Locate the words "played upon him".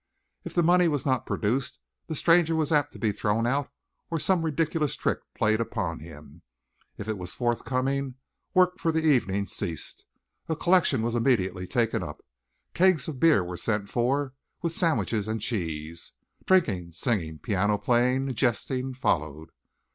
5.35-6.41